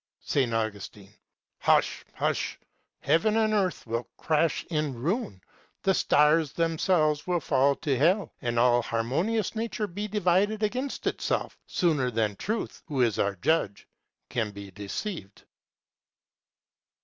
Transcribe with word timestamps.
S. 0.27 0.51
Augustine. 0.51 1.13
Hush, 1.59 2.03
hush. 2.15 2.57
Heaven 3.01 3.37
and 3.37 3.53
earth 3.53 3.85
will 3.85 4.07
crash 4.17 4.65
in 4.71 4.95
ruin, 4.95 5.43
the 5.83 5.93
stars 5.93 6.53
themselves 6.53 7.27
will 7.27 7.39
fall 7.39 7.75
to 7.75 7.95
hell, 7.99 8.33
and 8.41 8.57
all 8.57 8.81
harmonious 8.81 9.55
Nature 9.55 9.85
be 9.85 10.07
divided 10.07 10.63
against 10.63 11.05
itself, 11.05 11.59
sooner 11.67 12.09
than 12.09 12.35
Truth, 12.35 12.81
who 12.87 12.99
is 13.03 13.19
our 13.19 13.35
Judge, 13.35 13.87
can 14.27 14.49
be 14.49 14.71
deceived. 14.71 15.43